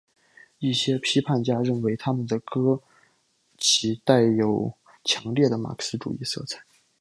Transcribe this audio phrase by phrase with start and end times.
[0.57, 2.81] 一些批评家认为他们的歌
[3.59, 6.63] 其带有强烈的马克思主义色彩。